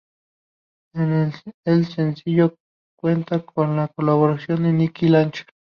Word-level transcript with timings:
El 0.95 1.85
sencillo 1.85 2.55
cuenta 2.97 3.45
con 3.45 3.75
la 3.75 3.87
colaboración 3.89 4.63
de 4.63 4.71
"Nick 4.73 5.03
Lachey". 5.03 5.45